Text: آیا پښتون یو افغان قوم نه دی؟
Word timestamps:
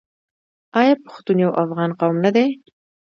آیا 0.79 0.93
پښتون 1.05 1.37
یو 1.45 1.51
افغان 1.63 1.91
قوم 1.99 2.15
نه 2.25 2.31
دی؟ 2.35 2.47